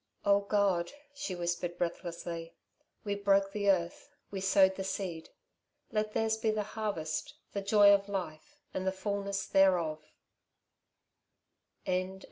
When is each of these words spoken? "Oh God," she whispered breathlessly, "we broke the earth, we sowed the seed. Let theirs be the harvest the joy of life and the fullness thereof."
"Oh 0.25 0.39
God," 0.39 0.91
she 1.13 1.35
whispered 1.35 1.77
breathlessly, 1.77 2.55
"we 3.03 3.13
broke 3.13 3.51
the 3.51 3.69
earth, 3.69 4.09
we 4.31 4.41
sowed 4.41 4.73
the 4.75 4.83
seed. 4.83 5.29
Let 5.91 6.13
theirs 6.13 6.37
be 6.37 6.49
the 6.49 6.63
harvest 6.63 7.35
the 7.53 7.61
joy 7.61 7.93
of 7.93 8.09
life 8.09 8.55
and 8.73 8.87
the 8.87 8.91
fullness 8.91 9.45
thereof." 9.45 10.01